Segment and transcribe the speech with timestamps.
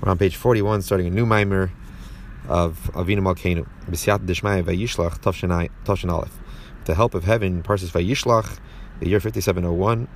[0.00, 1.72] We're on page 41, starting a new mimer
[2.48, 3.66] of Avinu Malkeinu.
[3.90, 6.38] B'siyat Dishmaya Vayishlach Tavshin Aleph.
[6.78, 8.58] With the help of heaven, Parsis Vayishlach,
[9.00, 10.06] the year 5701.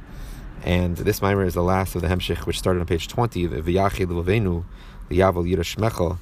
[0.64, 3.62] And this mimer is the last of the Hemshich, which started on page 20, the
[3.62, 4.66] V'yachid L'Venu,
[5.08, 6.18] the Yavel Yirashmecha,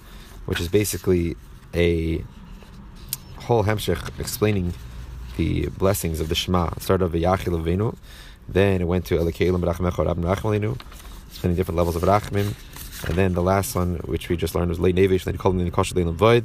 [0.46, 1.36] which is basically
[1.75, 2.25] a
[3.38, 4.72] whole Hemshich explaining
[5.36, 6.68] the blessings of the Shema.
[6.77, 7.96] It started with V'yachid L'Venu,
[8.48, 10.80] then it went to Elikelim B'rachmecha Rab Rachmalinu,
[11.27, 12.54] explaining different levels of Rachmim.
[13.07, 15.54] And then the last one, which we just learned, was late Navish, then he called
[15.54, 16.45] him the Kosher Leilam Void.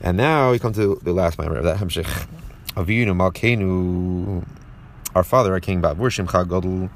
[0.00, 2.28] And now we come to the last mimer of that Hemshich.
[2.76, 4.46] Avinu Malkeinu,
[5.14, 6.88] our father, our king, Bavurshim Chagodl,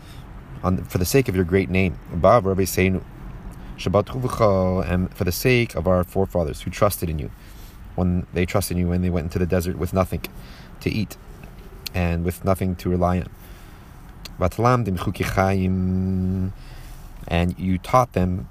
[0.89, 3.03] for the sake of your great name, Bav Rabbi Seinu,
[3.77, 7.33] Shabbat and for the sake of our forefathers who trusted in you,
[7.97, 10.23] when they trusted in you when they went into the desert with nothing
[10.81, 11.17] to eat
[11.93, 13.29] and with nothing to rely on.
[14.39, 16.53] Chayim
[17.29, 18.49] and you taught them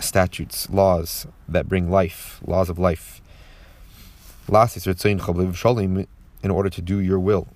[0.00, 3.20] statutes, laws that bring life, laws of life.
[6.42, 7.48] In order to do your will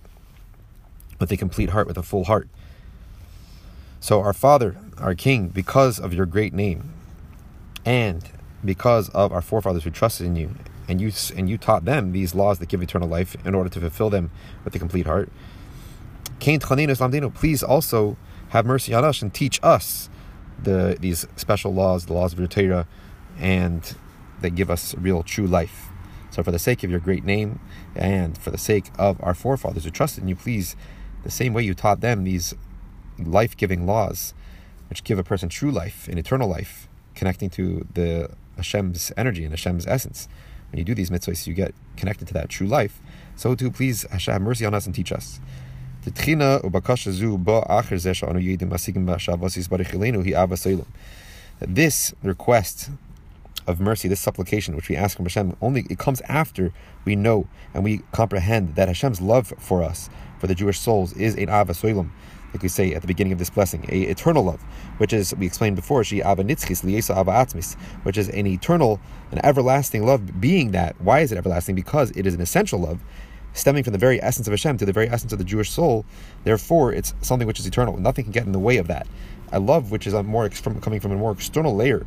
[1.20, 2.48] with a complete heart, with a full heart.
[4.00, 6.92] So, our Father, our King, because of your great name,
[7.84, 8.28] and
[8.64, 10.54] because of our forefathers who trusted in you,
[10.88, 13.80] and you and you taught them these laws that give eternal life in order to
[13.80, 14.30] fulfill them
[14.64, 15.30] with a complete heart.
[16.40, 18.16] Please also
[18.48, 20.10] have mercy on us and teach us
[20.62, 22.86] the these special laws, the laws of your Torah,
[23.38, 23.94] and
[24.40, 25.88] they give us real true life.
[26.30, 27.60] So, for the sake of your great name
[27.94, 30.76] and for the sake of our forefathers who trusted in you, please,
[31.24, 32.54] the same way you taught them these
[33.18, 34.32] life giving laws,
[34.88, 39.52] which give a person true life and eternal life, connecting to the Hashem's energy and
[39.52, 40.28] Hashem's essence.
[40.70, 43.00] When you do these mitzvahs, you get connected to that true life.
[43.34, 45.40] So, too, please, Hashem, have mercy on us and teach us.
[46.02, 46.14] This
[52.22, 52.90] request
[53.66, 56.72] of mercy, this supplication which we ask from Hashem, only it comes after
[57.04, 60.08] we know and we comprehend that Hashem's love for us,
[60.38, 61.74] for the Jewish souls, is an Ava
[62.52, 64.62] like we say at the beginning of this blessing, a eternal love,
[64.98, 69.00] which is we explained before, she Ava Nitzchis Liesa Ava Atmis, which is an eternal,
[69.32, 70.40] an everlasting love.
[70.40, 71.74] Being that, why is it everlasting?
[71.74, 73.00] Because it is an essential love
[73.52, 76.04] stemming from the very essence of Hashem to the very essence of the Jewish soul.
[76.44, 77.96] Therefore, it's something which is eternal.
[77.96, 79.06] Nothing can get in the way of that.
[79.52, 82.06] I love which is a more from, coming from a more external layer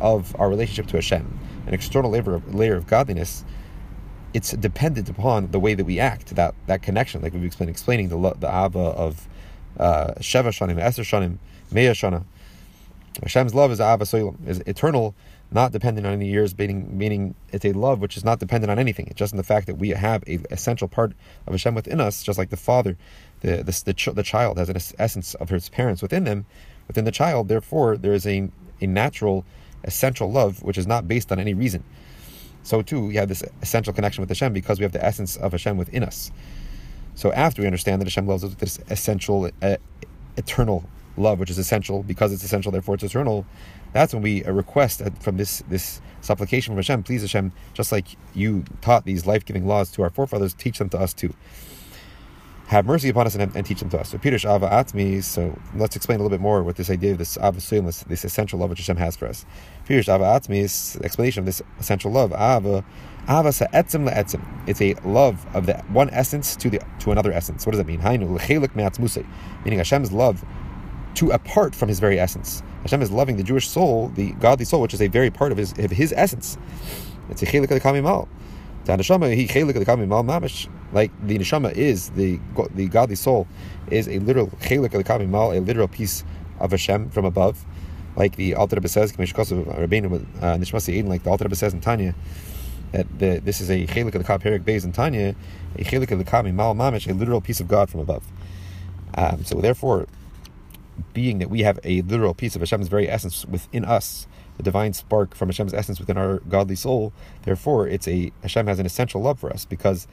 [0.00, 3.44] of our relationship to Hashem, an external layer of, layer of godliness.
[4.32, 8.08] It's dependent upon the way that we act, that that connection, like we've explained, explaining
[8.08, 9.28] the the ava of
[9.78, 11.38] uh, Sheva Shanim, Esther Shanim,
[11.72, 12.24] Meya Shana.
[13.22, 15.14] Hashem's love is ava soilam, is eternal
[15.54, 18.78] not dependent on any years, meaning, meaning it's a love which is not dependent on
[18.78, 19.06] anything.
[19.06, 21.12] It's just in the fact that we have a essential part
[21.46, 22.96] of Hashem within us, just like the father,
[23.40, 26.44] the the, the, ch- the child has an essence of his parents within them,
[26.88, 27.48] within the child.
[27.48, 28.50] Therefore, there is a,
[28.80, 29.44] a natural,
[29.84, 31.84] essential love which is not based on any reason.
[32.64, 35.52] So too, we have this essential connection with Hashem because we have the essence of
[35.52, 36.32] Hashem within us.
[37.14, 39.76] So after we understand that Hashem loves us with this essential, uh,
[40.36, 40.84] eternal
[41.16, 43.46] love, which is essential because it's essential, therefore it's eternal,
[43.92, 48.06] that's when we uh, request from this this supplication from Hashem, please Hashem, just like
[48.34, 51.32] you taught these life giving laws to our forefathers, teach them to us too.
[52.68, 54.08] Have mercy upon us and, and teach them to us.
[54.08, 55.22] So Peter Ava Atmi.
[55.22, 58.58] So let's explain a little bit more what this idea of this Ava this, essential
[58.58, 59.44] love which Hashem has for us.
[59.86, 62.32] Peter Ava Atmi's explanation of this essential love.
[62.32, 62.82] Ava
[63.28, 64.42] Ava etzim le'etzim.
[64.66, 67.66] It's a love of the one essence to the to another essence.
[67.66, 68.00] What does that mean?
[69.64, 70.42] Meaning Hashem's love
[71.14, 72.62] to apart from His very essence.
[72.82, 75.58] Hashem is loving the Jewish soul, the godly soul, which is a very part of
[75.58, 76.58] his of his essence.
[77.30, 78.28] It's a chelik kamimal.
[78.84, 80.68] The neshama he chelik kamimal mamish.
[80.92, 82.38] Like the neshama is the
[82.74, 83.48] the godly soul
[83.90, 86.24] is a literal chelik kamimal, a literal piece
[86.60, 87.64] of Hashem from above.
[88.16, 91.80] Like the Alter Rebbe says, Rabbeinu uh, Nishmasi Eden, like the Alter Rebbe says in
[91.80, 92.14] Tanya,
[92.92, 95.34] that the, this is a chelik of the Perik Beis in Tanya,
[95.76, 98.22] a chelik of the Kamimal Mamish, a literal piece of God from above.
[99.16, 100.06] Um, so therefore,
[101.12, 104.26] being that we have a literal piece of Hashem's very essence within us,
[104.56, 107.12] the divine spark from Hashem's essence within our godly soul.
[107.42, 110.06] Therefore, it's a Hashem has an essential love for us because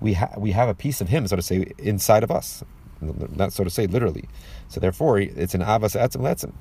[0.00, 2.64] we ha- we have a piece of Him, so to say, inside of us.
[3.00, 4.28] Not so to say literally.
[4.68, 6.52] So therefore, it's an avas etzim letzim.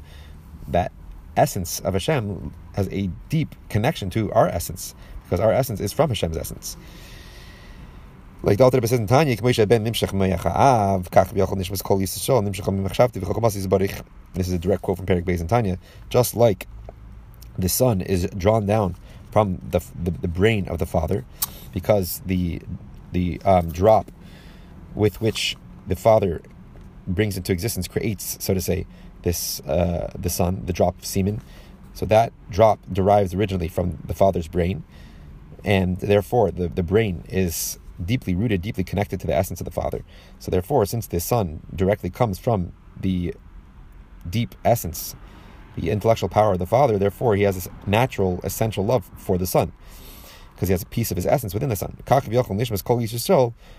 [0.67, 0.91] That
[1.35, 4.93] essence of Hashem has a deep connection to our essence
[5.23, 6.77] because our essence is from Hashem's essence.
[8.43, 11.97] Like the Alter Rebbe says in Tanya, K'moshe ben nimshach me'acha'av, kach b'yachol nishmas kol
[11.97, 14.03] yisrael, nimshach me'machshavti v'chokomasi zbarich.
[14.35, 15.79] This is a direct quote from Perik Beis in Tanya.
[16.09, 16.67] Just like
[17.57, 18.95] the son is drawn down
[19.31, 21.25] from the, the, the brain of the father,
[21.73, 22.61] because the
[23.11, 24.11] the um, drop
[24.93, 25.57] with which
[25.87, 26.41] the father
[27.07, 28.85] brings into existence creates, so to say,
[29.23, 31.41] this uh, the son, the drop of semen.
[31.95, 34.83] So that drop derives originally from the father's brain,
[35.65, 39.71] and therefore the, the brain is deeply rooted, deeply connected to the essence of the
[39.71, 40.03] father.
[40.39, 43.33] So therefore, since the son directly comes from the
[44.29, 45.15] deep essence,
[45.75, 49.47] the intellectual power of the father, therefore he has this natural, essential love for the
[49.47, 49.71] son,
[50.55, 51.95] because he has a piece of his essence within the son.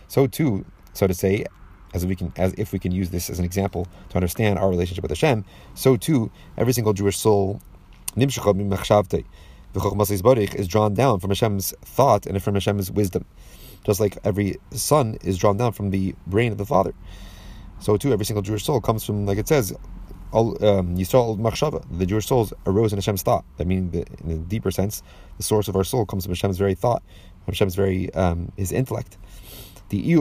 [0.09, 1.45] So too, so to say,
[1.95, 4.69] as we can, as if we can use this as an example to understand our
[4.69, 5.45] relationship with Hashem,
[5.75, 7.61] so too every single Jewish soul
[8.17, 8.37] is
[10.69, 13.25] drawn down from Hashem's thought and from Hashem's wisdom,
[13.85, 16.95] just like every son is drawn down from the brain of the father.
[17.81, 19.75] So too, every single Jewish soul comes from, like it says,
[20.33, 21.85] all um, Yisrael Machshava.
[21.97, 23.45] The Jewish souls arose in Hashem's thought.
[23.57, 25.03] That the, in a deeper sense,
[25.37, 27.03] the source of our soul comes from Hashem's very thought,
[27.45, 29.17] from Hashem's very um, his intellect.
[29.89, 30.15] The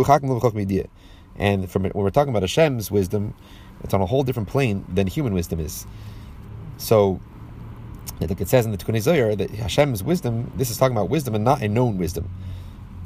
[1.39, 3.33] and from when we're talking about Hashem's wisdom,
[3.83, 5.85] it's on a whole different plane than human wisdom is.
[6.77, 7.19] So,
[8.19, 11.35] like it says in the Tikkun Zohar, that Hashem's wisdom, this is talking about wisdom
[11.35, 12.29] and not a known wisdom.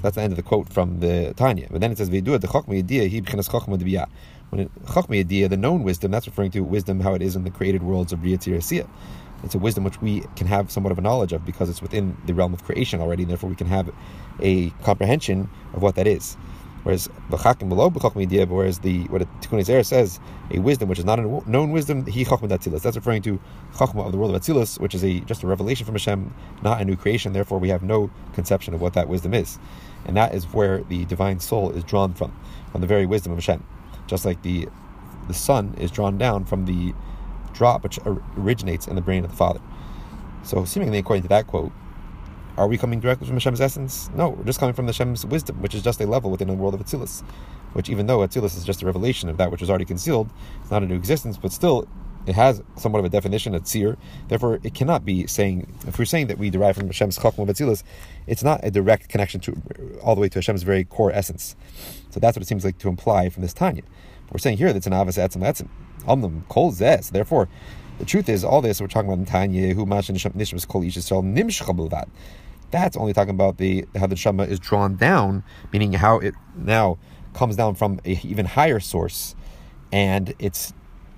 [0.01, 1.67] That's the end of the quote from the Tanya.
[1.69, 4.07] But then it says, "V'yidua the chokma yediyah he chokma debiyah."
[4.49, 7.51] When chokma yediyah, the known wisdom, that's referring to wisdom how it is in the
[7.51, 8.87] created worlds of Riyat
[9.43, 12.17] It's a wisdom which we can have somewhat of a knowledge of because it's within
[12.25, 13.89] the realm of creation already, and therefore we can have
[14.41, 16.35] a comprehension of what that is.
[16.83, 20.19] Whereas v'chakim below b'chachma idea, whereas the what Tikkun Zera says,
[20.49, 22.81] a wisdom which is not a known wisdom, he chachma datzilus.
[22.81, 23.39] That's referring to
[23.75, 26.33] chachma of the world of Atzilus, which is a just a revelation from Hashem,
[26.63, 27.33] not a new creation.
[27.33, 29.59] Therefore, we have no conception of what that wisdom is,
[30.05, 32.37] and that is where the divine soul is drawn from,
[32.71, 33.63] from the very wisdom of Hashem.
[34.07, 34.67] Just like the
[35.27, 36.93] the son is drawn down from the
[37.53, 37.99] drop which
[38.37, 39.61] originates in the brain of the father.
[40.43, 41.71] So, seemingly according to that quote,
[42.57, 44.09] are we coming directly from Hashem's essence?
[44.15, 46.53] No, we're just coming from the Hashem's wisdom, which is just a level within the
[46.53, 47.23] world of Atzilus.
[47.73, 50.29] Which, even though Atzilus is just a revelation of that which is already concealed,
[50.61, 51.87] it's not a new existence, but still,
[52.25, 53.97] it has somewhat of a definition, a tzir.
[54.27, 57.83] Therefore, it cannot be saying, if we're saying that we derive from Hashem's chachma Atzilus,
[58.27, 59.61] it's not a direct connection to
[60.03, 61.55] all the way to Hashem's very core essence.
[62.09, 63.83] So that's what it seems like to imply from this Tanya.
[64.25, 65.69] But we're saying here that it's an avas etzim etzim.
[66.07, 67.09] Omnum kol zes.
[67.09, 67.49] Therefore,
[67.99, 72.07] the truth is, all this we're talking about in Tanya, who mashin nishmas kol nimshcha
[72.71, 76.97] that's only talking about the how the Shema is drawn down, meaning how it now
[77.33, 79.35] comes down from an even higher source,
[79.91, 80.73] and it's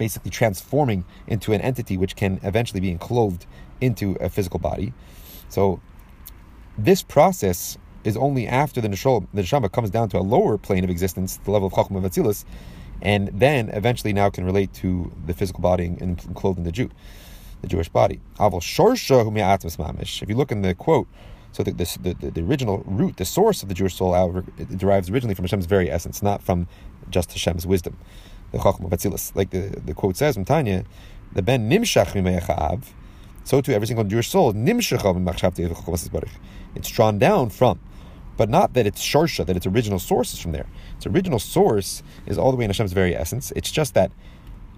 [0.05, 3.45] basically transforming into an entity which can eventually be enclosed
[3.79, 4.94] into a physical body.
[5.47, 5.79] So
[6.77, 10.89] this process is only after the neshama, the comes down to a lower plane of
[10.89, 12.44] existence, the level of chachma vatzilus,
[13.01, 16.89] and then eventually now can relate to the physical body and clothed the Jew,
[17.61, 18.19] the Jewish body.
[18.38, 21.07] If you look in the quote
[21.53, 24.13] so the, the, the, the, original root, the source of the Jewish soul,
[24.57, 26.67] it derives originally from Hashem's very essence, not from
[27.09, 27.95] just Hashem's wisdom.
[28.53, 29.35] The Batzilus.
[29.35, 30.85] Like the, the quote says from Tanya,
[31.33, 32.83] the Ben Nimshach Mimeyachav,
[33.44, 34.53] so too every single Jewish soul,
[36.75, 37.79] It's drawn down from.
[38.38, 40.65] But not that it's Sharsha, that its original source is from there.
[40.95, 43.51] Its original source is all the way in Hashem's very essence.
[43.55, 44.11] It's just that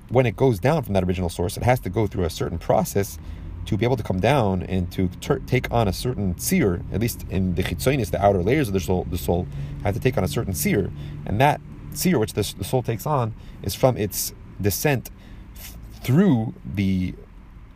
[0.09, 2.57] when it goes down from that original source, it has to go through a certain
[2.57, 3.17] process
[3.65, 7.01] to be able to come down and to ter- take on a certain seer, at
[7.01, 9.47] least in the chitzonis, the outer layers of the soul, the soul
[9.83, 10.91] had to take on a certain seer,
[11.25, 11.59] and that
[11.97, 13.33] seer which the, the soul takes on
[13.63, 15.09] is from its descent
[15.55, 17.13] f- through the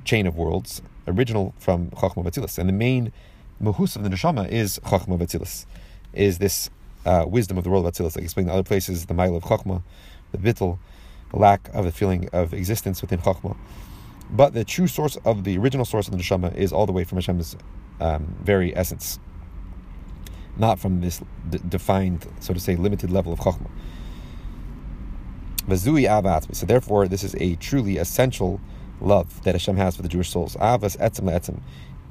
[0.05, 3.11] chain of worlds, original from Chachma Vatzilis, and the main
[3.61, 5.65] mahus of the neshama is Chachma Vatzilis,
[6.13, 6.69] is this
[7.05, 9.43] uh, wisdom of the world of Vatzilis, like explained in other places, the mile of
[9.43, 9.83] Chachma,
[10.31, 10.79] the bittel,
[11.31, 13.55] the lack of the feeling of existence within Chachma.
[14.31, 17.03] But the true source of the original source of the neshama is all the way
[17.03, 17.55] from Hashem's
[17.99, 19.19] um, very essence,
[20.57, 23.39] not from this d- defined, so to say, limited level of
[25.67, 26.55] chokhmah.
[26.55, 28.59] So therefore, this is a truly essential
[29.01, 30.55] love that Hashem has for the Jewish souls.
[30.57, 31.59] Avas etzem le'etzem,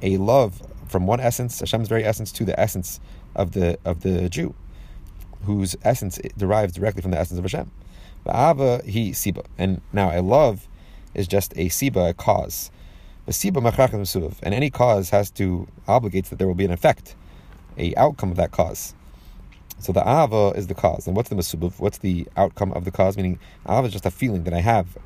[0.03, 3.01] a love from one essence, Hashem's very essence, to the essence
[3.35, 4.55] of the of the Jew,
[5.45, 7.71] whose essence derives directly from the essence of Hashem.
[8.27, 10.69] Ava he siba, and now a love
[11.15, 12.71] is just a siba, a cause.
[13.27, 17.15] And any cause has to obligates that there will be an effect,
[17.77, 18.95] a outcome of that cause.
[19.81, 21.79] So the ava is the cause, and what's the masubav?
[21.79, 23.17] What's the outcome of the cause?
[23.17, 24.99] Meaning, ava is just a feeling that I have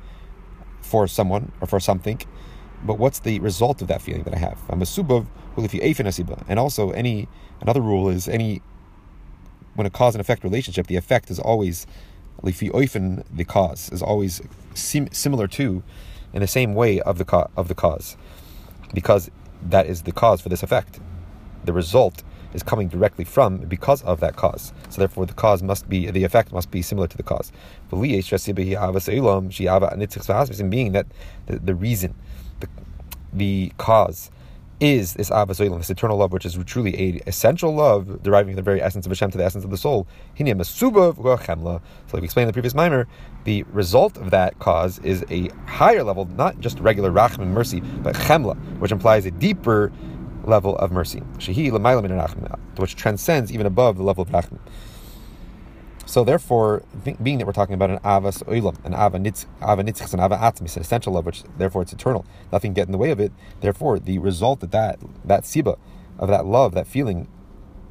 [0.81, 2.19] for someone or for something,
[2.83, 4.59] but what's the result of that feeling that I have?
[4.69, 5.27] A masubav
[5.57, 7.27] if you asiba, and also any
[7.61, 8.61] another rule is any
[9.75, 11.85] when a cause and effect relationship, the effect is always
[12.41, 14.41] lifi oifen the cause is always
[14.73, 15.83] sim- similar to,
[16.33, 17.25] in the same way of the
[17.55, 18.17] of the cause,
[18.93, 19.29] because
[19.61, 20.99] that is the cause for this effect.
[21.65, 22.23] The result
[22.53, 24.73] is coming directly from because of that cause.
[24.89, 27.51] So therefore, the cause must be the effect must be similar to the cause.
[27.89, 28.11] Being
[30.91, 31.05] that
[31.45, 32.15] the, the reason,
[32.59, 32.67] the,
[33.33, 34.31] the cause
[34.83, 38.61] is this Avas this eternal love, which is truly a essential love deriving from the
[38.61, 40.07] very essence of Hashem to the essence of the soul.
[40.37, 43.07] So like we explained in the previous mimer,
[43.45, 48.15] the result of that cause is a higher level, not just regular rachim mercy, but
[48.15, 49.91] chemla, which implies a deeper
[50.43, 54.59] level of mercy, which transcends even above the level of rachim.
[56.05, 56.83] So therefore,
[57.21, 59.45] being that we're talking about an avas oilam, an ava nitz,
[60.13, 63.09] an ava atmis, an essential love, which therefore it's eternal, nothing get in the way
[63.11, 63.31] of it.
[63.61, 65.79] Therefore, the result that that that siba
[66.19, 67.27] of that love, that feeling,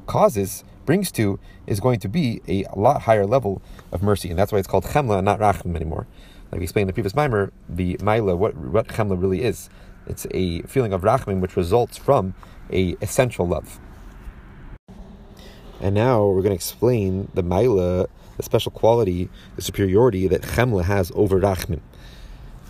[0.05, 4.51] causes brings to is going to be a lot higher level of mercy, and that's
[4.51, 6.07] why it's called chemla, not rachim anymore.
[6.51, 9.69] Like we explained in the previous mimer, the maila, what what chemla really is,
[10.07, 12.33] it's a feeling of rachim which results from
[12.71, 13.79] a essential love.
[15.81, 18.07] And now we're going to explain the Maila,
[18.37, 21.81] the special quality, the superiority that Chemla has over Rachmim.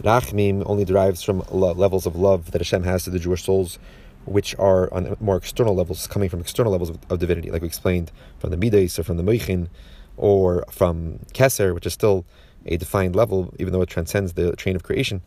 [0.02, 3.78] Rachmim only derives from levels of love that Hashem has to the Jewish souls,
[4.26, 7.68] which are on more external levels, coming from external levels of, of divinity, like we
[7.68, 9.68] explained from the Midas or from the Moichin,
[10.18, 12.26] or from Keser, which is still
[12.66, 15.22] a defined level, even though it transcends the train of creation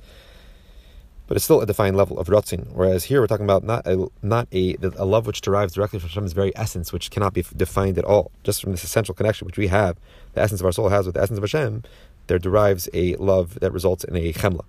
[1.26, 2.72] but it's still a defined level of rotzin.
[2.72, 6.08] Whereas here we're talking about not a not a a love which derives directly from
[6.08, 9.58] Hashem's very essence, which cannot be defined at all, just from this essential connection which
[9.58, 9.96] we have,
[10.34, 11.82] the essence of our soul has with the essence of Hashem.
[12.28, 14.64] There derives a love that results in a chemla,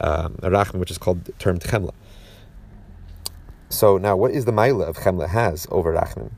[0.00, 1.92] um, a rachman, which is called termed chemla.
[3.68, 6.32] So now, what is the maila of chemla has over rachman?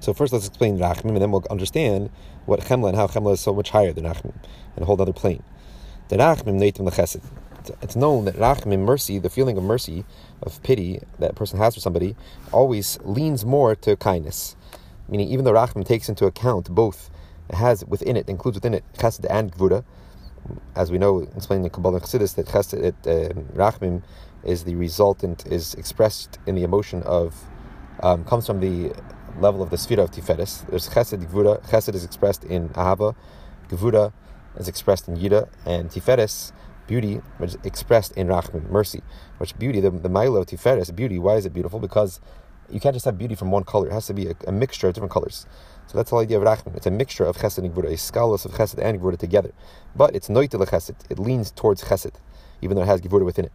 [0.00, 2.10] So first, let's explain rachman, and then we'll understand
[2.44, 4.34] what chemla and how chemla is so much higher than rachman,
[4.74, 5.44] and a whole other plane.
[6.12, 7.22] The rachmim neitim lechesed.
[7.80, 10.04] It's known that rachmim, mercy, the feeling of mercy,
[10.42, 12.16] of pity that a person has for somebody,
[12.52, 14.54] always leans more to kindness.
[15.08, 17.08] Meaning, even though rachmim takes into account both,
[17.48, 19.84] it has within it, includes within it chesed and gvura.
[20.76, 24.02] As we know, explaining the Kabbalah and Chassidus, that chesed, it, uh, rachmim
[24.44, 27.42] is the resultant, is expressed in the emotion of,
[28.02, 28.92] um, comes from the
[29.40, 30.68] level of the sphere of Tiferes.
[30.68, 31.66] There's chesed, gvura.
[31.70, 33.16] Chesed is expressed in ahava,
[33.70, 34.12] gvura
[34.56, 36.52] is expressed in Yida, and Tiferes,
[36.86, 39.02] beauty, which is expressed in Rachman, mercy.
[39.38, 41.80] Which beauty, the, the Milo of Tiferes, beauty, why is it beautiful?
[41.80, 42.20] Because
[42.70, 44.88] you can't just have beauty from one color, it has to be a, a mixture
[44.88, 45.46] of different colors.
[45.86, 46.76] So that's the idea of Rachman.
[46.76, 49.52] It's a mixture of Chesed and Gvura, a scalus of Chesed and Gvura together.
[49.94, 52.14] But it's Noitel Chesed, it leans towards Chesed,
[52.62, 53.52] even though it has Gvura within it.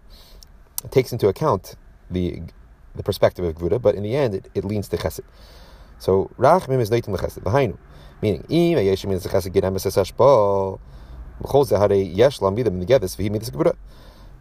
[0.84, 1.76] It takes into account
[2.10, 2.42] the
[2.96, 5.22] the perspective of Gvura, but in the end, it, it leans to Chesed.
[6.00, 7.78] So Rachmim is Noitel Chesed, V'hainu.
[8.22, 8.46] Meaning,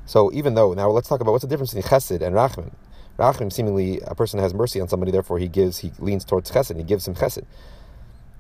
[0.07, 2.73] so even though now let's talk about what's the difference between chesed and rachman.
[3.19, 6.77] Rachman seemingly a person has mercy on somebody, therefore he gives, he leans towards chesed,
[6.77, 7.45] he gives him chesed.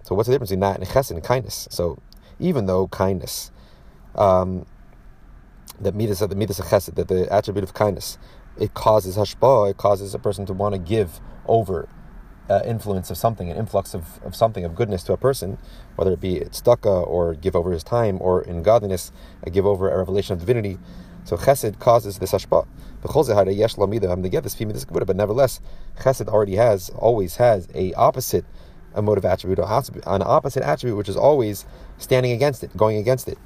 [0.05, 1.69] So what's the difference between that and chesed and kindness?
[1.71, 1.99] So
[2.39, 3.51] even though kindness,
[4.15, 4.65] um,
[5.81, 8.17] that midas the midas chesed, that the attribute of kindness,
[8.59, 11.89] it causes hashpah, it causes a person to want to give over
[12.49, 15.59] uh, influence of something, an influx of, of something, of goodness to a person,
[15.97, 19.12] whether it be tzedakah or give over his time, or in godliness,
[19.47, 20.79] uh, give over a revelation of divinity.
[21.25, 22.67] So chesed causes this hashpa.
[23.03, 25.61] But nevertheless,
[25.99, 28.45] chesed already has, always has, a opposite
[28.95, 31.67] a motive attribute, an opposite attribute which is always
[31.99, 33.37] standing against it, going against it,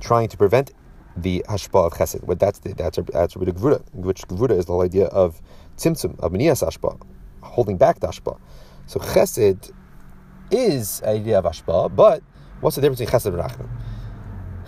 [0.00, 0.72] trying to prevent
[1.16, 2.26] the hashpa of chesed.
[2.26, 5.40] But that's the attribute of gvura, which gvura is the whole idea of
[5.76, 7.00] tzimtzum, of menias hashpa,
[7.42, 8.12] holding back the.
[8.86, 9.70] So chesed
[10.50, 12.22] is an idea of ashpa, but
[12.60, 13.68] what's the difference between chesed and rachman?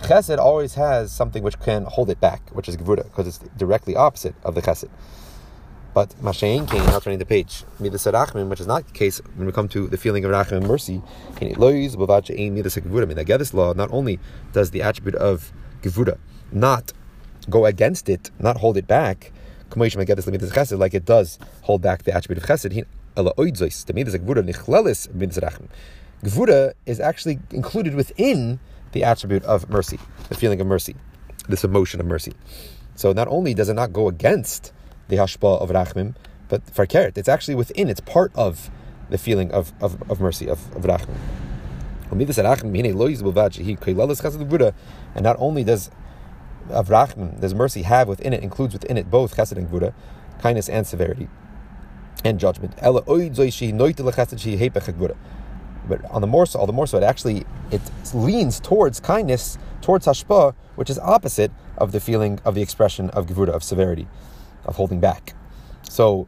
[0.01, 3.95] Chesed always has something which can hold it back, which is gevura, because it's directly
[3.95, 4.89] opposite of the chesed.
[5.93, 7.63] But Mashayin came now turning the page.
[7.79, 10.57] Midas Rachmin, which is not the case when we come to the feeling of Rachmin
[10.57, 11.03] and mercy.
[11.39, 11.53] In
[13.37, 14.19] this law, not only
[14.53, 15.53] does the attribute of
[15.83, 16.17] Gevura
[16.51, 16.93] not
[17.49, 19.32] go against it, not hold it back,
[19.75, 22.85] like it does hold back the attribute of chesed.
[26.23, 28.59] Gvura is actually included within
[28.93, 29.99] the attribute of mercy,
[30.29, 30.95] the feeling of mercy,
[31.49, 32.33] this emotion of mercy.
[32.95, 34.71] So not only does it not go against
[35.09, 36.15] the hashpa of rachmim,
[36.47, 38.69] but farkeret, it's actually within, it's part of
[39.09, 41.17] the feeling of, of, of mercy, of, of rachmim.
[45.15, 45.89] And not only does
[46.69, 49.93] of Rachman, does mercy have within it, includes within it both Chesed and Gvura,
[50.39, 51.27] kindness and severity,
[52.23, 52.73] and judgment.
[55.85, 57.81] But on the more so, all the more so, it actually it
[58.13, 63.27] leans towards kindness, towards hashpa, which is opposite of the feeling of the expression of
[63.27, 64.07] gevura, of severity,
[64.65, 65.33] of holding back.
[65.89, 66.27] So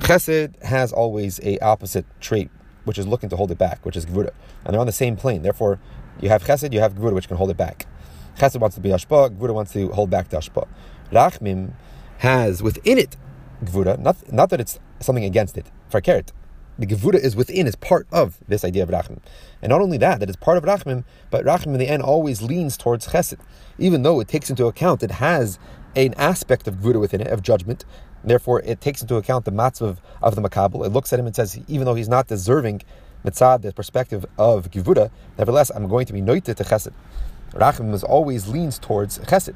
[0.00, 2.50] Chesed has always a opposite trait,
[2.84, 4.30] which is looking to hold it back, which is Gvura.
[4.64, 5.42] And they're on the same plane.
[5.42, 5.78] Therefore,
[6.20, 7.86] you have Chesed, you have Gvura, which can hold it back.
[8.38, 10.66] Chesed wants to be Ashpa, Gvura wants to hold back the Ashpa.
[11.12, 11.72] Rachmim
[12.18, 13.16] has within it
[13.64, 16.32] Gvura, not, not that it's something against it, Farkeret.
[16.78, 19.18] The Gevura is within, is part of this idea of Rachmim.
[19.60, 22.40] And not only that, that it's part of Rachmim, but Rachmim in the end always
[22.40, 23.38] leans towards Chesed.
[23.78, 25.58] Even though it takes into account, it has
[25.94, 27.84] an aspect of Gvura within it, of judgment,
[28.22, 30.84] Therefore, it takes into account the matzav of the makabel.
[30.84, 32.82] It looks at him and says, even though he's not deserving
[33.24, 36.92] mitzad, the perspective of givura, nevertheless, I'm going to be noited to chesed.
[37.52, 39.54] Rachim is always leans towards chesed.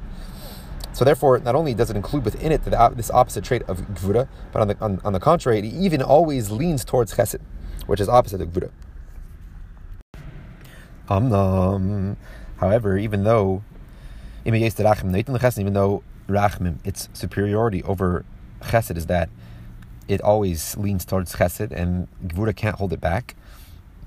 [0.93, 4.29] So therefore, not only does it include within it the, this opposite trait of gvura,
[4.53, 7.41] but on the, on, on, the contrary, it even always leans towards chesed,
[7.85, 8.71] which is opposite of gvura.
[11.09, 12.17] Um,
[12.57, 13.63] however, even though
[14.45, 14.61] even
[15.73, 18.25] though rachmim, its superiority over
[18.61, 19.29] chesed is that
[20.07, 23.35] it always leans towards chesed, and gvura can't hold it back.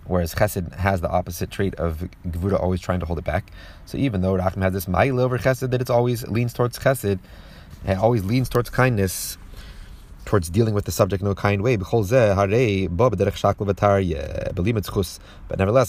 [0.08, 3.52] Whereas chesed has the opposite trait of gvura always trying to hold it back.
[3.86, 7.18] So even though rachim has this ma'ila over chesed that it always leans towards chesed,
[7.84, 9.38] it always leans towards kindness,
[10.24, 11.76] towards dealing with the subject in a kind way.
[11.76, 12.88] But nevertheless,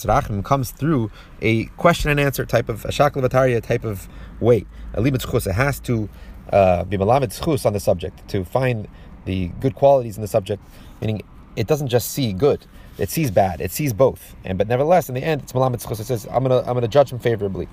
[0.06, 1.12] rachim comes through
[1.42, 4.08] a question and answer type of a shaklavataria type of
[4.40, 4.66] way.
[4.94, 6.10] It has to
[6.52, 8.88] uh, be malamed on the subject, to find
[9.26, 10.64] the good qualities in the subject,
[11.00, 11.22] meaning
[11.56, 12.66] it doesn't just see good,
[13.00, 14.36] it sees bad, it sees both.
[14.44, 16.00] And but nevertheless, in the end, it's schus.
[16.00, 17.68] It says, I'm gonna I'm gonna judge him favorably.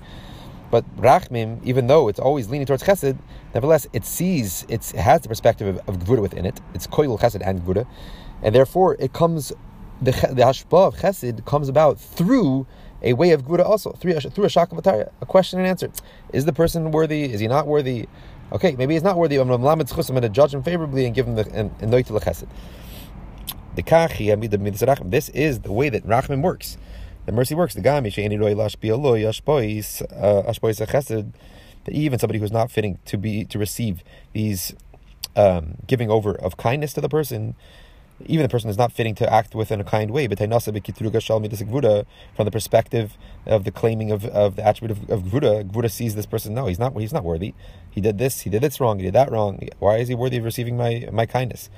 [0.69, 3.17] But rachmim, even though it's always leaning towards chesed,
[3.53, 6.59] nevertheless it sees it has the perspective of, of gvura within it.
[6.73, 7.87] It's koil chesed and gvura,
[8.43, 9.53] and therefore it comes
[10.01, 12.67] the the hashpa of chesed comes about through
[13.01, 15.91] a way of gvura also through a, through a shakavataya, a question and answer.
[16.33, 17.23] Is the person worthy?
[17.23, 18.07] Is he not worthy?
[18.51, 19.37] Okay, maybe he's not worthy.
[19.37, 22.47] I'm going to judge him favorably and give him the noitil chesed.
[23.83, 26.77] This is the way that rachmim works.
[27.25, 27.73] The mercy works.
[27.73, 31.23] The gami she'eni roi lashbi aloi ashpois uh.
[31.85, 34.03] That even somebody who's not fitting to be to receive
[34.33, 34.75] these
[35.35, 37.55] um, giving over of kindness to the person
[38.25, 40.27] even the person is not fitting to act with in a kind way.
[40.27, 45.91] But from the perspective of the claiming of, of the attribute of, of Gvura, Gvura
[45.91, 47.53] sees this person, no, he's not he's not worthy.
[47.89, 49.67] He did this, he did this wrong, he did that wrong.
[49.79, 51.69] Why is he worthy of receiving my, my kindness?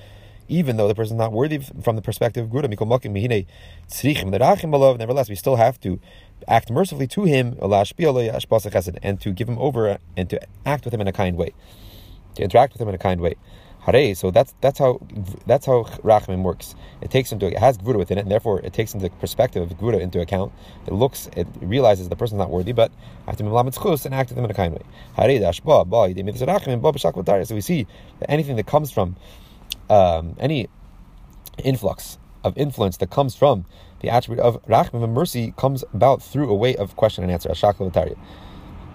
[0.49, 2.69] Even though the person is not worthy from the perspective of Gvura,
[4.97, 5.99] nevertheless, we still have to
[6.47, 11.07] act mercifully to him and to give him over and to act with him in
[11.07, 11.53] a kind way.
[12.35, 13.35] To interact with him in a kind way.
[14.13, 14.99] So that's that's how
[15.47, 16.75] that's how Rachmim works.
[17.01, 19.63] It takes into it has Gvura within it, and therefore it takes into the perspective
[19.63, 20.51] of Gvura into account.
[20.85, 22.91] It looks, it realizes the person's not worthy, but
[23.25, 24.83] I have to and act with them in a kind way.
[25.15, 25.39] Hare
[27.45, 27.87] So we see
[28.19, 29.15] that anything that comes from
[29.89, 30.69] um, any
[31.63, 33.65] influx of influence that comes from
[34.01, 37.49] the attribute of Rachmim and mercy comes about through a way of question and answer,
[37.49, 38.15] a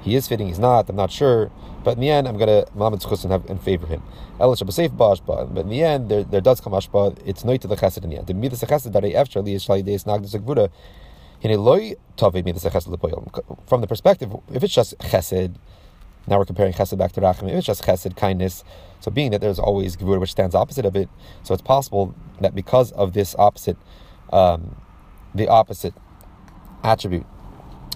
[0.00, 1.50] He is fitting, he's not, I'm not sure.
[1.82, 4.02] But in the end, I'm going to Malamed Chus and, have, and favor him.
[4.38, 4.62] But
[5.60, 8.16] in the end, there, there does come Ashba, it's no to the Chesed in the
[8.16, 8.26] end.
[8.26, 10.70] The Midas after Gvura,
[13.66, 15.56] from the perspective, if it's just Chesed,
[16.26, 17.50] now we're comparing Chesed back to Rachim.
[17.50, 18.64] If it's just Chesed, kindness,
[19.04, 21.10] so being that there's always Gvura which stands opposite of it,
[21.42, 23.76] so it's possible that because of this opposite,
[24.32, 24.76] um,
[25.34, 25.92] the opposite
[26.82, 27.26] attribute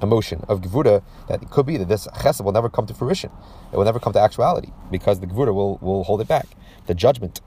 [0.02, 3.30] emotion of Gevura that it could be that this chesed will never come to fruition.
[3.72, 6.46] It will never come to actuality because the Gevura will, will hold it back.
[6.86, 7.40] The judgment,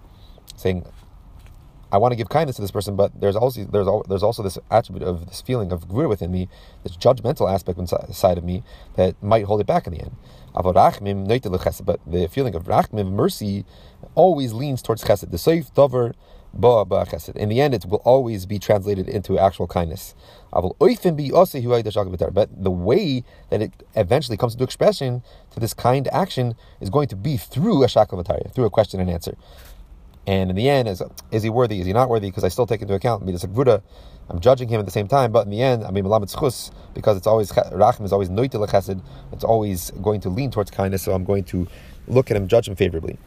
[0.56, 0.84] saying,
[1.92, 4.58] I want to give kindness to this person, but there's also there's there's also this
[4.72, 6.48] attribute of this feeling of gvura within me,
[6.84, 8.64] this judgmental aspect inside of me
[8.96, 10.16] that might hold it back in the end.
[10.54, 13.66] But the feeling of rachmim, mercy,
[14.16, 15.32] always leans towards chesed.
[15.32, 16.14] The seif dover
[16.54, 16.62] in
[17.50, 20.14] the end, it will always be translated into actual kindness.
[20.52, 27.08] But the way that it eventually comes into expression to this kind action is going
[27.08, 29.38] to be through a shakavatariya, through a question and answer.
[30.28, 31.80] And in the end, is, is he worthy?
[31.80, 32.30] Is he not worthy?
[32.30, 33.82] Because I still take into account midas Buddha.
[34.30, 36.72] I'm judging him at the same time, but in the end, I mean, because
[37.18, 39.02] it's always rachim is always noitil chesed.
[39.34, 41.02] It's always going to lean towards kindness.
[41.04, 41.68] So I'm going to
[42.08, 43.18] look at him, judge him favorably.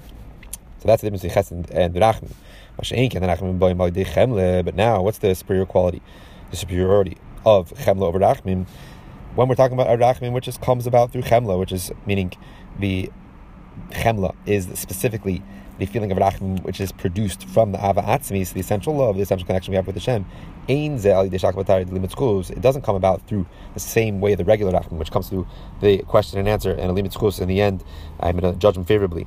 [0.78, 2.30] So that's the difference between chesed and rachim.
[4.64, 6.02] But now, what's the superior quality,
[6.50, 8.66] the superiority of chemla over rachmim?
[9.35, 12.33] When we're talking about rachmim, which just comes about through chemla, which is meaning
[12.78, 13.11] the
[13.90, 15.42] chemla is specifically
[15.78, 19.22] the feeling of rachmim, which is produced from the ava atzmi, the essential love, the
[19.22, 20.24] essential connection we have with Hashem.
[20.66, 21.02] It
[22.60, 25.46] doesn't come about through the same way the regular rachmim, which comes through
[25.80, 27.82] the question and answer and a limit in the end.
[28.20, 29.26] I'm going to judge him favorably.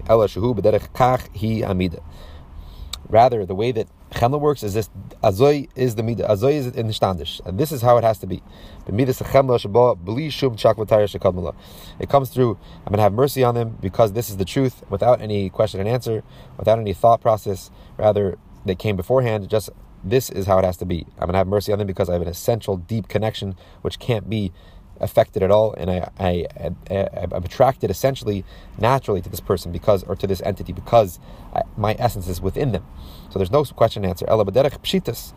[3.10, 4.89] Rather, the way that chemla works is this:
[5.24, 8.17] azoy is the midah, azoy is in the standish, and this is how it has
[8.20, 8.41] to be.
[8.86, 11.56] The midas chemla shaba bli shum shekadmala.
[12.00, 12.58] It comes through.
[12.86, 15.89] I'm to have mercy on them because this is the truth, without any question and
[15.89, 16.24] answer,
[16.58, 17.70] without any thought process.
[17.98, 19.50] Rather, they came beforehand.
[19.50, 19.70] Just
[20.04, 21.06] this is how it has to be.
[21.20, 24.30] I'm to have mercy on them because I have an essential, deep connection which can't
[24.30, 24.52] be
[24.99, 26.45] affected at all, and I, I,
[26.89, 28.43] I, am attracted essentially
[28.77, 31.19] naturally to this person because, or to this entity because
[31.53, 32.86] I, my essence is within them.
[33.29, 34.25] So there's no question and answer.
[34.25, 35.33] pshitas.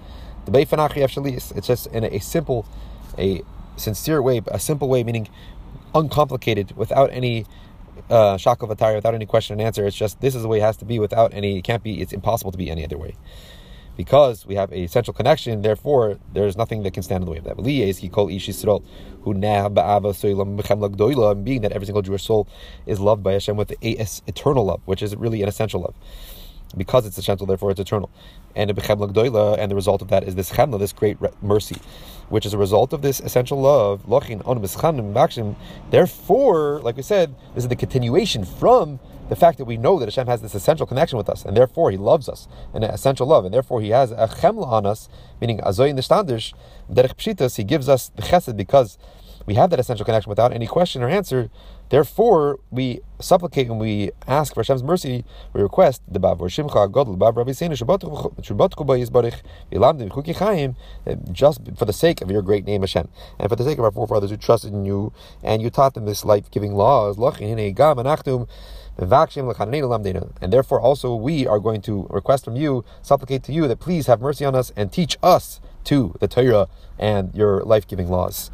[0.47, 2.67] The beifanach It's just in a simple,
[3.19, 3.43] a
[3.77, 5.29] sincere way, a simple way, meaning
[5.95, 7.47] uncomplicated, without any
[8.09, 9.87] uh, shakavatari, without any question and answer.
[9.87, 12.01] It's just this is the way it has to be without any, it can't be,
[12.01, 13.17] it's impossible to be any other way
[14.05, 17.37] because we have a central connection, therefore there's nothing that can stand in the way
[17.37, 17.55] of that.
[21.45, 22.49] Being that every single Jewish soul
[22.87, 25.95] is loved by Hashem with a eternal love, which is really an essential love.
[26.75, 28.09] Because it's essential, therefore it's eternal.
[28.57, 31.77] And and the result of that is this chemla, this great mercy,
[32.31, 34.09] which is a result of this essential love.
[35.91, 38.99] Therefore, like we said, this is the continuation from
[39.31, 41.91] the fact that we know that Hashem has this essential connection with us, and therefore
[41.91, 45.09] He loves us, an essential love, and therefore He has a chemla on us,
[45.41, 46.53] meaning azoy nishtandish,
[46.93, 48.99] derech pshitas, He gives us the chesed because
[49.47, 51.49] we have that essential connection without any question or answer.
[51.89, 55.25] Therefore, we supplicate and we ask for Hashem's mercy.
[55.53, 57.75] We request the Bav Shimcha Godel Bav Rabbi Seinu
[61.33, 63.91] just for the sake of your great name Hashem, and for the sake of our
[63.91, 65.13] forefathers who trusted in you,
[65.43, 67.17] and you taught them this life-giving laws.
[68.99, 74.07] And therefore, also we are going to request from you, supplicate to you that please
[74.07, 78.51] have mercy on us and teach us to the Torah and your life giving laws.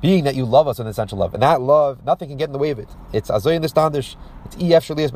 [0.00, 1.34] Being that you love us with essential love.
[1.34, 2.88] And that love, nothing can get in the way of it.
[3.12, 5.12] It's Azoy in the Standish, it's EF Shalias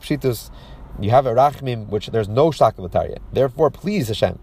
[0.00, 0.50] Pshitus.
[1.00, 3.18] You have a Rachmim, which there's no Shakavatariya.
[3.32, 4.38] Therefore, please, Hashem,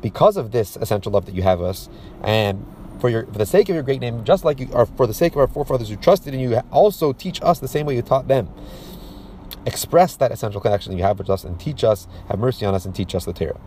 [0.00, 1.88] because of this essential love that you have us,
[2.22, 2.64] and
[3.00, 5.14] for your for the sake of your great name, just like you are for the
[5.14, 8.02] sake of our forefathers who trusted in you, also teach us the same way you
[8.02, 8.48] taught them.
[9.66, 12.84] Express that essential connection you have with us and teach us, have mercy on us
[12.84, 13.60] and teach us the Torah.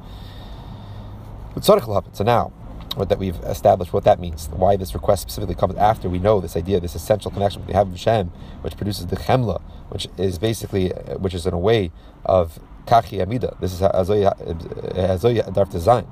[1.62, 2.52] So now,
[2.96, 6.40] what that we've established what that means, why this request specifically comes after we know
[6.40, 10.40] this idea, this essential connection we have with Hashem, which produces the chemla, which is
[10.40, 10.90] basically,
[11.20, 11.92] which is in a way
[12.26, 13.56] of kachi amida.
[13.60, 16.08] This is azoy darf design.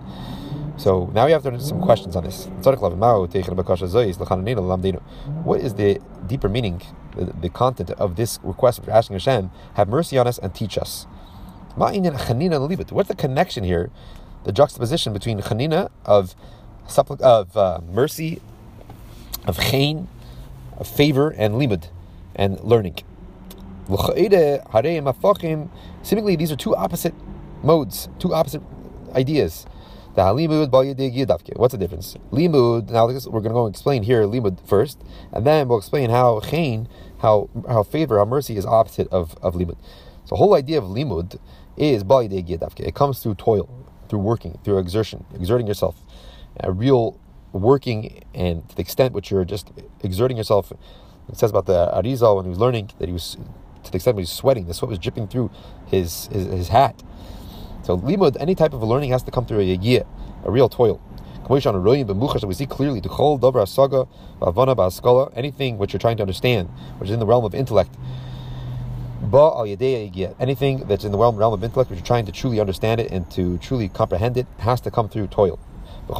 [0.80, 2.46] So now we have to some questions on this.
[5.44, 6.82] What is the deeper meaning,
[7.18, 10.78] the, the content of this request for asking Hashem, have mercy on us and teach
[10.78, 11.06] us?
[11.76, 11.98] What's
[13.10, 13.92] the connection here,
[14.46, 16.34] the juxtaposition between chanina of,
[17.20, 18.42] of uh, mercy,
[19.46, 20.08] of chain,
[20.78, 21.90] of favor, and limud,
[22.36, 23.00] and learning?
[26.04, 27.14] Seemingly, these are two opposite
[27.64, 28.62] modes, two opposite
[29.14, 29.66] ideas.
[30.16, 32.16] The What's the difference?
[32.32, 32.90] Limud.
[32.90, 36.40] Now we're going to go and explain here limud first, and then we'll explain how
[36.42, 36.88] chain,
[37.20, 39.78] how how favor, how mercy is opposite of of limud.
[40.26, 41.40] So the whole idea of limud
[41.78, 43.70] is bal It comes through toil,
[44.10, 46.02] through working, through exertion, exerting yourself,
[46.60, 47.20] a real
[47.52, 49.72] working, and to the extent which you're just
[50.04, 50.72] exerting yourself.
[51.30, 53.38] It says about the Arizal when he was learning that he was
[53.84, 55.52] to the extent he was sweating, the sweat was dripping through
[55.88, 57.02] his, his, his hat.
[57.90, 60.06] So limud, any type of learning has to come through a yigiyah,
[60.46, 61.02] a real toil.
[61.48, 61.56] So
[62.46, 64.08] we see clearly the chol davar saga
[64.40, 67.98] ba'avana ba'askala, anything which you're trying to understand, which is in the realm of intellect.
[69.24, 72.60] Ba al anything that's in the realm, realm of intellect, which you're trying to truly
[72.60, 75.58] understand it and to truly comprehend it, has to come through toil.
[76.08, 76.16] And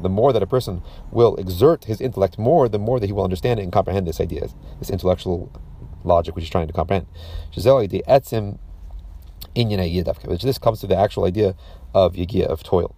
[0.00, 3.24] the more that a person will exert his intellect more, the more that he will
[3.24, 5.50] understand it and comprehend this idea, this intellectual
[6.04, 7.06] logic which he's trying to comprehend.
[7.54, 7.64] Which
[10.42, 11.54] this comes to the actual idea
[11.94, 12.94] of yigiyah, of toil.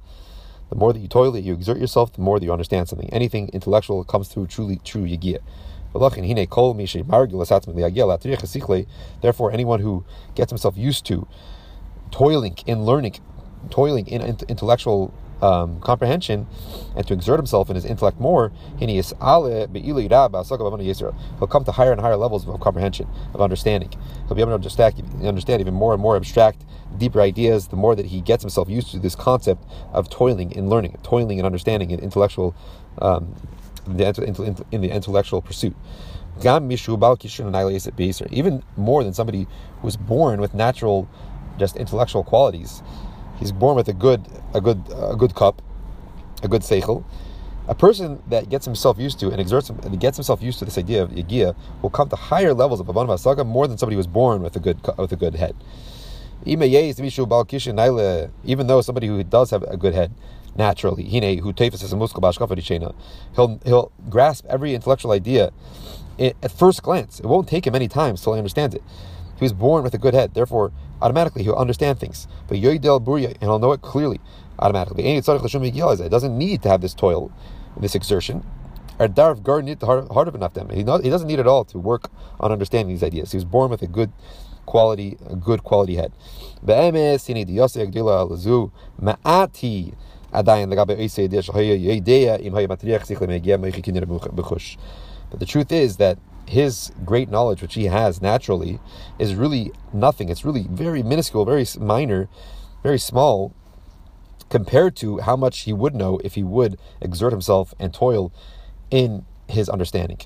[0.71, 3.13] The more that you toil, that you exert yourself, the more that you understand something.
[3.13, 5.41] Anything intellectual comes through truly true yigiyah.
[9.23, 11.29] Therefore, anyone who gets himself used to
[12.11, 13.17] toiling in learning,
[13.71, 15.15] toiling in intellectual
[15.45, 16.47] um, comprehension
[16.97, 18.89] and to exert himself in his intellect more, he'll
[21.47, 23.91] come to higher and higher levels of comprehension, of understanding.
[24.27, 26.65] He'll be able to understand, understand even more and more abstract,
[26.97, 30.71] deeper ideas the more that he gets himself used to this concept of toiling in
[30.71, 32.55] learning, toiling in understanding, in intellectual,
[33.03, 33.35] um,
[33.87, 35.77] in, the, in the intellectual pursuit.
[38.31, 39.47] Even more than somebody
[39.83, 41.09] who's born with natural,
[41.59, 42.83] just intellectual qualities
[43.39, 45.63] he's born with a good a good a good cup,
[46.43, 47.05] a good seichel,
[47.67, 50.77] A person that gets himself used to and exerts and gets himself used to this
[50.77, 53.99] idea of yagia will come to higher levels of Avan Vasaga more than somebody who
[53.99, 55.57] was born with a good with a good head.
[56.45, 56.71] Even
[58.67, 60.13] though somebody who does have a good head,
[60.57, 61.53] naturally, he'll
[63.65, 65.53] he'll grasp every intellectual idea
[66.19, 67.21] at first glance.
[67.21, 68.83] It won't take him any time till he understands it.
[69.37, 72.29] He was born with a good head, therefore, automatically he'll understand things.
[72.49, 74.21] But Yoidel Burya, and he'll know it clearly,
[74.59, 75.05] automatically.
[75.05, 77.33] It doesn't need to have this toil,
[77.77, 78.45] this exertion.
[78.99, 79.67] He, doesn't
[81.27, 83.33] need it all to work on understanding these ideas.
[83.33, 84.13] He was born with a good
[84.67, 86.13] quality, a good quality head.
[86.63, 86.79] But
[95.41, 98.81] the truth is that his great knowledge, which he has naturally,
[99.19, 100.29] is really nothing.
[100.29, 102.29] It's really very minuscule, very minor,
[102.83, 103.55] very small
[104.51, 108.33] compared to how much he would know if he would exert himself and toil
[108.91, 110.19] in his understanding,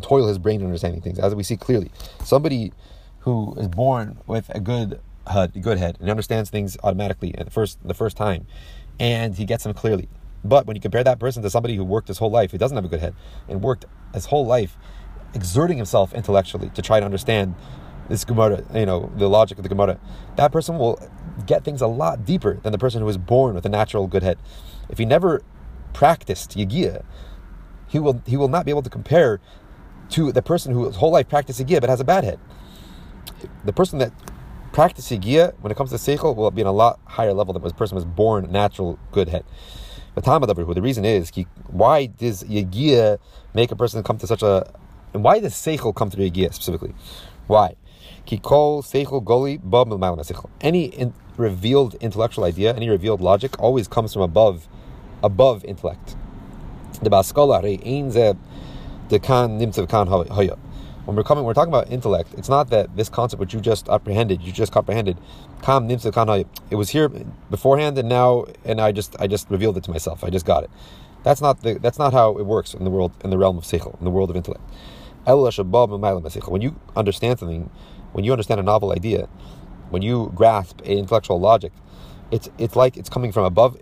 [0.00, 1.18] toil his brain in understanding things.
[1.18, 1.90] As we see clearly,
[2.24, 2.72] somebody
[3.20, 7.50] who is born with a good head, good head, and understands things automatically at the
[7.50, 8.46] first the first time,
[8.98, 10.08] and he gets them clearly.
[10.44, 12.76] But when you compare that person to somebody who worked his whole life, who doesn't
[12.76, 13.14] have a good head,
[13.48, 14.78] and worked his whole life
[15.34, 17.54] exerting himself intellectually to try to understand
[18.08, 19.98] this Gemara, you know, the logic of the Gemara,
[20.36, 20.98] that person will
[21.46, 24.22] get things a lot deeper than the person who was born with a natural good
[24.22, 24.38] head.
[24.88, 25.42] If he never
[25.92, 27.04] practiced Yagia,
[27.86, 29.40] he will he will not be able to compare
[30.10, 32.38] to the person who his whole life practiced Yagia but has a bad head.
[33.64, 34.12] The person that
[34.72, 37.62] practice Yigia, when it comes to Seichel, will be in a lot higher level than
[37.62, 39.44] the person who was born natural good head.
[40.14, 41.30] But the reason is,
[41.68, 43.18] why does Yigia
[43.54, 44.72] make a person come to such a,
[45.14, 46.94] and why does Seichel come to through Yigia specifically?
[47.46, 47.76] Why?
[48.26, 50.50] Kikol seichel goli seichel.
[50.60, 54.68] Any in, revealed intellectual idea, any revealed logic, always comes from above,
[55.22, 56.16] above intellect.
[57.02, 58.36] The
[59.08, 60.58] the kan kan hoya
[61.08, 62.34] when we're coming, we're talking about intellect.
[62.36, 65.16] It's not that this concept which you just apprehended, you just comprehended.
[65.62, 66.44] Kam nimsa kana.
[66.70, 67.08] It was here
[67.48, 70.22] beforehand, and now, and I just, I just revealed it to myself.
[70.22, 70.70] I just got it.
[71.22, 73.64] That's not the, that's not how it works in the world, in the realm of
[73.64, 74.60] seichel, in the world of intellect.
[75.28, 77.70] When you understand something,
[78.12, 79.28] when you understand a novel idea,
[79.90, 81.72] when you grasp an intellectual logic,
[82.30, 83.78] it's it's like it's coming from above,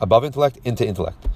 [0.00, 1.26] above intellect into intellect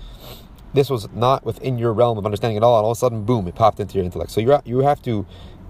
[0.75, 3.25] this was not within your realm of understanding at all, and all of a sudden,
[3.25, 4.33] boom, it popped into your intellect.
[4.33, 5.25] So you you have to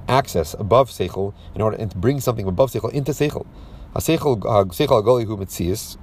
[0.09, 3.47] access above seichel in order to bring something above seichel into seichel.
[3.95, 5.99] A seichel seichel agoli hu mitzias.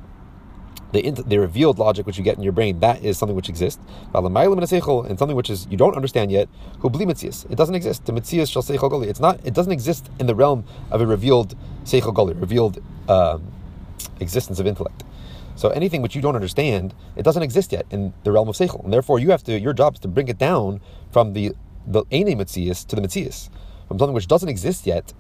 [0.92, 3.82] The, the revealed logic which you get in your brain, that is something which exists.
[4.14, 6.50] And something which is you don't understand yet.
[6.84, 8.10] It doesn't exist.
[8.10, 9.40] It's not.
[9.46, 13.52] It doesn't exist in the realm of a revealed seichel goli, revealed um,
[14.20, 15.04] existence of intellect.
[15.56, 18.84] So anything which you don't understand, it doesn't exist yet in the realm of seichel,
[18.84, 19.60] and therefore you have to.
[19.60, 21.54] Your job is to bring it down from the
[21.86, 23.50] the ene to the mitzias,
[23.88, 25.14] from something which doesn't exist yet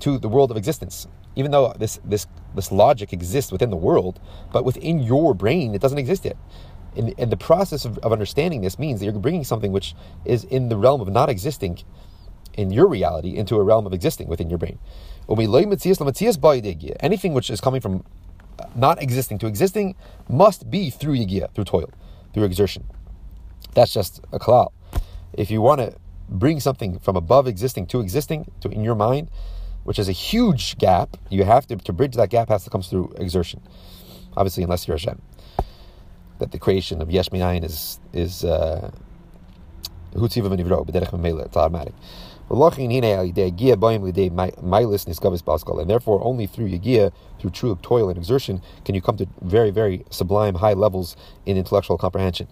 [0.00, 1.08] to the world of existence.
[1.36, 4.20] Even though this this this logic exists within the world,
[4.52, 6.36] but within your brain, it doesn't exist yet.
[6.96, 9.94] And, and the process of, of understanding this means that you're bringing something which
[10.24, 11.80] is in the realm of not existing
[12.56, 14.78] in your reality into a realm of existing within your brain.
[15.28, 18.04] Anything which is coming from
[18.58, 19.96] uh, not existing to existing
[20.28, 21.90] must be through yigia, through toil,
[22.32, 22.84] through exertion.
[23.74, 24.72] That's just a kalal.
[25.32, 25.96] If you want to
[26.28, 29.28] bring something from above existing to existing to in your mind,
[29.84, 32.82] which is a huge gap, you have to to bridge that gap has to come
[32.82, 33.60] through exertion.
[34.36, 35.22] Obviously, unless you're Hashem,
[36.38, 38.90] that the creation of yesh is is uh,
[40.14, 40.36] it's
[41.56, 41.94] automatic.
[42.50, 42.60] And
[45.90, 50.04] therefore, only through Yagia, through true toil and exertion, can you come to very, very
[50.10, 51.16] sublime high levels
[51.46, 52.48] in intellectual comprehension.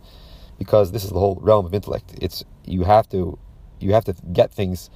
[0.59, 2.15] Because this is the whole realm of intellect.
[2.21, 3.39] It's you have to
[3.81, 4.91] you have to get things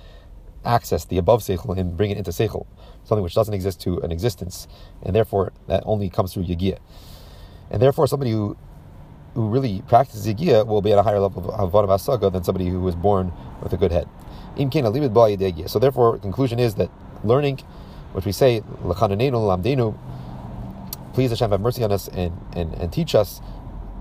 [0.67, 2.67] access the above seichel and bring it into seichel,
[3.05, 4.69] something which doesn't exist to an existence,
[5.03, 6.79] and therefore that only comes through yagia.
[7.71, 8.57] And therefore, somebody who
[9.35, 12.69] who really practices yagia will be at a higher level of avodah asaga than somebody
[12.69, 14.09] who was born with a good head.
[14.57, 16.91] So therefore, the conclusion is that
[17.23, 17.59] learning,
[18.13, 19.99] which we say, lamdenu,
[21.13, 23.43] please Hashem have mercy on us and, and, and teach us.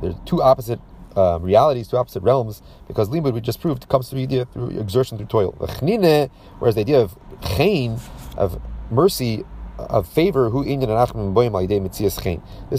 [0.01, 0.79] There's two opposite
[1.15, 5.17] uh, realities, two opposite realms, because limud we just proved comes through idea through exertion
[5.17, 5.51] through toil.
[5.57, 7.17] Whereas the idea of
[7.55, 7.99] chain,
[8.37, 9.43] of mercy,
[9.77, 10.81] of favor, who This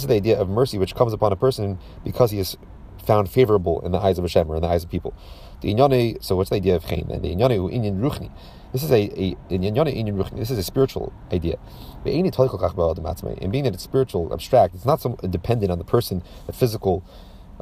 [0.03, 2.57] is the idea of mercy which comes upon a person because he is
[3.07, 5.14] found favorable in the eyes of Hashem or in the eyes of people.
[5.62, 7.09] The so what's the idea of chayin?
[7.09, 8.31] The inyane inyan ruchni.
[8.72, 10.37] This is a, a inyan ruchni.
[10.37, 11.57] This is a spiritual idea.
[12.05, 12.12] And
[13.53, 17.03] being that it's spiritual, abstract, it's not so dependent on the person, the physical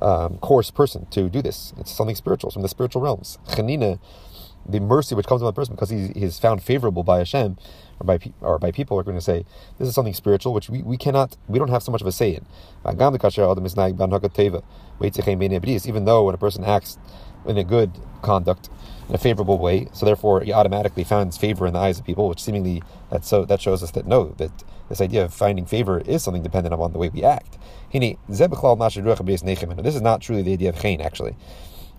[0.01, 1.73] um, coarse person to do this.
[1.79, 3.39] It's something spiritual, it's from the spiritual realms.
[3.49, 3.99] Chanina,
[4.67, 7.57] the mercy which comes on a person because he, he is found favorable by Hashem
[8.01, 9.45] or by or by people are going to say
[9.79, 12.13] this is something spiritual which we, we cannot we don't have so much of a
[12.13, 12.47] say in.
[15.87, 16.99] Even though when a person acts
[17.47, 18.71] in a good conduct
[19.09, 22.29] in a favorable way, so therefore he automatically finds favor in the eyes of people,
[22.29, 24.51] which seemingly that so that shows us that no that
[24.89, 27.59] this idea of finding favor is something dependent upon the way we act.
[27.93, 31.37] This is not truly the idea of chen, actually.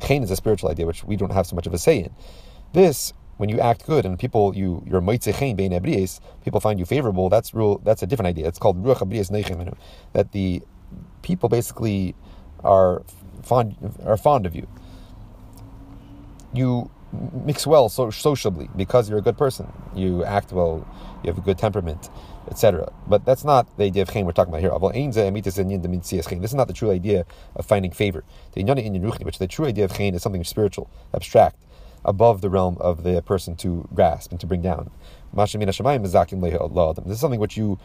[0.01, 2.13] Chen is a spiritual idea which we don't have so much of a say in.
[2.73, 7.29] This, when you act good and people you chen bein people find you favorable.
[7.29, 7.79] That's real.
[7.79, 8.47] That's a different idea.
[8.47, 9.77] It's called ruach.
[10.13, 10.61] That the
[11.21, 12.15] people basically
[12.63, 13.03] are
[13.43, 14.67] fond are fond of you.
[16.53, 16.91] You
[17.45, 19.71] mix well so sociably because you're a good person.
[19.95, 20.87] You act well.
[21.23, 22.09] You have a good temperament
[22.49, 22.91] etc.
[23.07, 24.71] But that's not the idea of chen we're talking about here.
[25.41, 27.25] This is not the true idea
[27.55, 28.23] of finding favor.
[28.53, 31.57] Which the true idea of chen is something spiritual, abstract,
[32.03, 34.91] above the realm of the person to grasp and to bring down.
[35.33, 37.79] This is something which you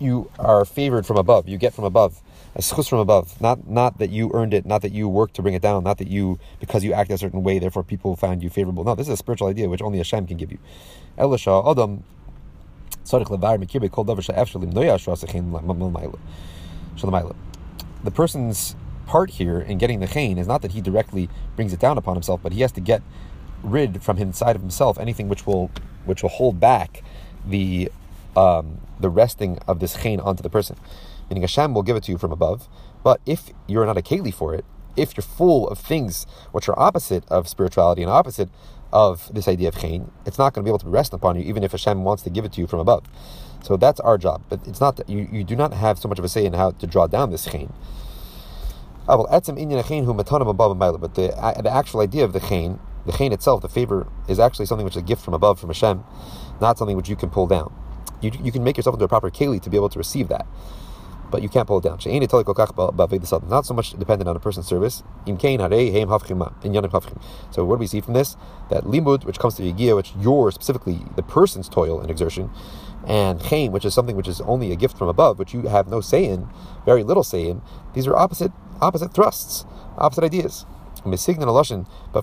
[0.00, 1.48] you are favored from above.
[1.48, 2.22] You get from above,
[2.58, 3.40] a schus from above.
[3.40, 5.98] Not not that you earned it, not that you worked to bring it down, not
[5.98, 8.84] that you because you act a certain way, therefore people find you favorable.
[8.84, 10.58] No, this is a spiritual idea which only Hashem can give you.
[11.16, 12.02] Elisha Adam
[18.04, 21.80] the person's part here in getting the chen is not that he directly brings it
[21.80, 23.02] down upon himself, but he has to get
[23.62, 25.70] rid from inside of himself anything which will
[26.04, 27.02] which will hold back
[27.46, 27.90] the
[28.36, 30.76] um, the resting of this chen onto the person.
[31.28, 32.68] Meaning Hashem will give it to you from above,
[33.02, 34.64] but if you're not a keli for it,
[34.96, 38.48] if you're full of things which are opposite of spirituality and opposite
[38.92, 41.42] of this idea of chen, it's not going to be able to rest upon you,
[41.42, 43.04] even if Hashem wants to give it to you from above.
[43.62, 44.42] So that's our job.
[44.48, 46.54] But it's not that you, you do not have so much of a say in
[46.54, 47.72] how to draw down this chen.
[49.08, 49.38] Ah, but the,
[51.36, 54.84] uh, the actual idea of the chen, the chen itself, the favor, is actually something
[54.84, 56.04] which is a gift from above, from Hashem,
[56.60, 57.72] not something which you can pull down.
[58.20, 60.46] You, you can make yourself into a proper keli to be able to receive that
[61.30, 61.98] but you can't pull it down.
[63.48, 65.02] Not so much dependent on a person's service.
[65.26, 65.32] So
[67.64, 68.36] what do we see from this?
[68.70, 72.50] That limud, which comes to Yigia, which you're specifically the person's toil and exertion,
[73.06, 75.88] and chaim, which is something which is only a gift from above, which you have
[75.88, 76.48] no say in,
[76.84, 77.62] very little say in,
[77.94, 79.64] these are opposite opposite thrusts,
[79.96, 80.66] opposite ideas.
[81.04, 81.20] But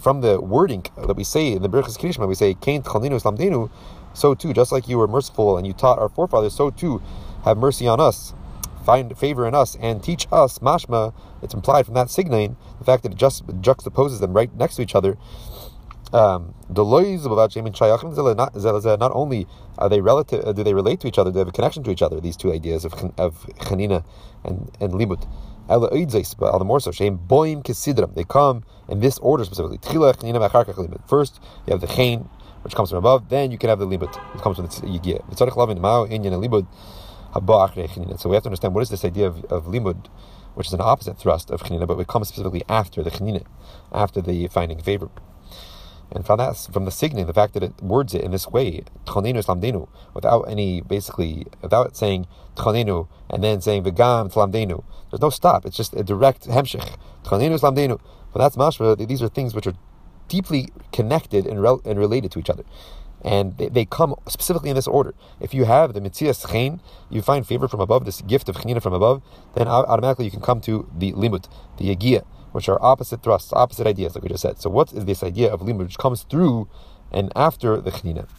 [0.03, 3.71] from the wording that we say in the Berachas Krishma, we say, Kain Lamdenu,
[4.13, 7.01] so too, just like you were merciful and you taught our forefathers, so too
[7.45, 8.34] have mercy on us
[8.85, 11.13] find favor in us and teach us mashma.
[11.41, 14.83] It's implied from that signain the fact that it just juxtaposes them right next to
[14.83, 15.17] each other.
[16.13, 16.87] Um, not,
[19.13, 21.51] only are they relative, uh, do they relate to each other, Do they have a
[21.51, 22.21] connection to each other.
[22.21, 24.05] These two ideas of of chanina
[24.43, 25.27] and and limut.
[25.67, 28.13] But all the more so, boim kisidram.
[28.13, 29.79] They come in this order specifically.
[31.07, 32.29] First, you have the chen,
[32.61, 33.29] which comes from above.
[33.29, 35.23] Then you can have the limut, which comes from the yigiyah.
[37.35, 40.07] So we have to understand what is this idea of, of limud,
[40.53, 43.45] which is an opposite thrust of chenina, but it comes specifically after the chenina,
[43.91, 45.09] after the finding favor.
[46.11, 48.83] And from that, from the signing, the fact that it words it in this way,
[49.05, 54.85] tchanenu slamdenu, without any, basically, without saying tchanenu and then saying v'gam tlamdenu.
[55.11, 55.65] There's no stop.
[55.65, 56.97] It's just a direct hemshich.
[57.25, 57.99] Tchanenu slamdenu.
[58.31, 59.05] But that's mashma.
[59.05, 59.75] These are things which are
[60.29, 62.63] deeply connected and, and related to each other
[63.25, 65.15] and they, come specifically in this order.
[65.39, 68.83] If you have the mitzias chen, you find favor from above, this gift of chenina
[68.83, 69.23] from above,
[69.55, 73.88] then automatically you can come to the limut, the yagia, which are opposite thrusts, opposite
[73.88, 74.61] ideas, like we just said.
[74.61, 76.69] So what is this idea of limut which comes through
[77.11, 78.29] and after the chenina?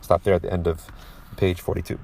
[0.00, 0.86] Stop there at the end of
[1.36, 1.98] page 42.